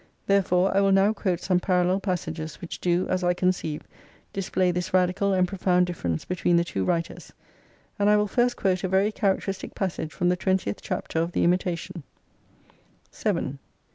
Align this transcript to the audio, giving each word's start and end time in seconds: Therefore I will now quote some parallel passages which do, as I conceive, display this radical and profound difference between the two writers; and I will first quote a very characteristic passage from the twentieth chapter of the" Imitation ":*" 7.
Therefore 0.25 0.75
I 0.75 0.81
will 0.81 0.91
now 0.91 1.13
quote 1.13 1.41
some 1.41 1.59
parallel 1.59 1.99
passages 1.99 2.55
which 2.55 2.81
do, 2.81 3.07
as 3.07 3.23
I 3.23 3.35
conceive, 3.35 3.83
display 4.33 4.71
this 4.71 4.95
radical 4.95 5.31
and 5.31 5.47
profound 5.47 5.85
difference 5.85 6.25
between 6.25 6.55
the 6.55 6.63
two 6.63 6.83
writers; 6.83 7.33
and 7.99 8.09
I 8.09 8.17
will 8.17 8.25
first 8.25 8.55
quote 8.55 8.83
a 8.83 8.87
very 8.87 9.11
characteristic 9.11 9.75
passage 9.75 10.11
from 10.11 10.29
the 10.29 10.35
twentieth 10.35 10.81
chapter 10.81 11.19
of 11.19 11.33
the" 11.33 11.43
Imitation 11.43 12.01
":*" 12.67 12.83
7. 13.11 13.59